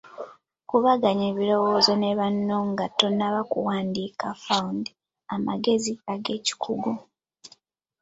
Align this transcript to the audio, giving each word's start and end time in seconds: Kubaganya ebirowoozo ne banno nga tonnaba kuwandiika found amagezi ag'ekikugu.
Kubaganya 0.69 1.25
ebirowoozo 1.31 1.93
ne 1.97 2.11
banno 2.19 2.57
nga 2.69 2.85
tonnaba 2.97 3.39
kuwandiika 3.51 4.27
found 4.43 4.83
amagezi 5.35 5.91
ag'ekikugu. 6.13 6.93